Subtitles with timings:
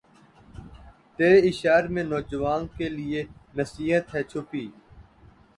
[1.15, 3.21] تیرے اشعار میں نوجواں کے لیے
[3.57, 4.65] نصیحت ھے چھپی